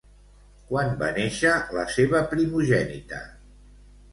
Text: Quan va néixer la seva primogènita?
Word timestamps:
Quan 0.69 0.95
va 1.01 1.09
néixer 1.17 1.51
la 1.79 1.83
seva 1.97 2.25
primogènita? 2.33 3.21